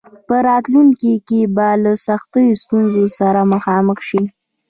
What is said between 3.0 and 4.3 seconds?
سره مخامخ شي.